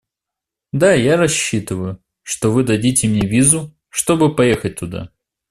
Да 0.71 0.93
я 0.95 1.13
и 1.13 1.15
рассчитываю, 1.15 2.01
что 2.23 2.51
вы 2.51 2.63
дадите 2.63 3.07
мне 3.07 3.27
визу, 3.27 3.77
чтобы 3.89 4.35
поехать 4.35 4.79
туда. 4.79 5.11